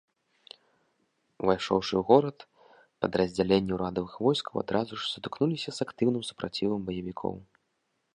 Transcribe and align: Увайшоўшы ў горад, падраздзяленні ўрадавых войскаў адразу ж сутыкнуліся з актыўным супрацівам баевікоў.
Увайшоўшы 1.45 1.93
ў 1.99 2.01
горад, 2.09 2.37
падраздзяленні 3.05 3.75
ўрадавых 3.77 4.15
войскаў 4.29 4.55
адразу 4.63 4.93
ж 5.03 5.09
сутыкнуліся 5.13 5.69
з 5.77 5.89
актыўным 5.89 6.23
супрацівам 6.31 6.81
баевікоў. 6.89 7.33